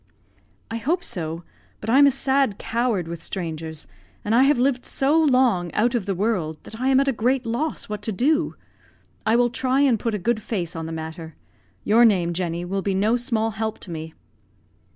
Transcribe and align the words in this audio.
"I 0.71 0.77
hope 0.77 1.03
so; 1.03 1.43
but 1.79 1.87
I'm 1.87 2.07
a 2.07 2.09
sad 2.09 2.57
coward 2.57 3.07
with 3.07 3.21
strangers, 3.21 3.85
and 4.25 4.33
I 4.33 4.41
have 4.45 4.57
lived 4.57 4.83
so 4.83 5.15
long 5.21 5.71
out 5.73 5.93
of 5.93 6.07
the 6.07 6.15
world 6.15 6.57
that 6.63 6.79
I 6.81 6.87
am 6.87 6.99
at 6.99 7.07
a 7.07 7.11
great 7.13 7.45
loss 7.45 7.87
what 7.87 8.01
to 8.01 8.11
do. 8.11 8.55
I 9.27 9.35
will 9.35 9.51
try 9.51 9.81
and 9.81 9.99
put 9.99 10.15
a 10.15 10.17
good 10.17 10.41
face 10.41 10.75
on 10.75 10.87
the 10.87 10.91
matter. 10.91 11.35
Your 11.83 12.03
name, 12.03 12.33
Jenny, 12.33 12.65
will 12.65 12.81
be 12.81 12.95
no 12.95 13.15
small 13.15 13.51
help 13.51 13.77
to 13.81 13.91
me." 13.91 14.15